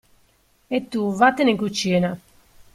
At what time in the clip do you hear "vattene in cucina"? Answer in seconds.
1.13-2.19